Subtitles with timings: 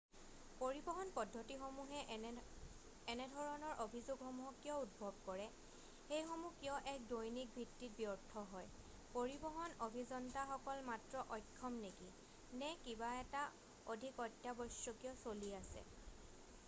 [0.59, 5.43] পৰিবহন পদ্ধতিসমূহে এনেধৰণৰ অভিযোগসমূহক কিয় উদ্ভৱ কৰে
[6.07, 8.71] সেইসমূহ কিয় এক দৈনিক ভিত্তিত ব্যৰ্থ হয়
[9.17, 12.07] পৰিবহণ অভিযন্তাসকল মাত্ৰ অক্ষম নেকি
[12.63, 13.43] নে কিবা এটা
[13.97, 15.85] অধিক অত্যাৱশ্যকীয় চলি আছে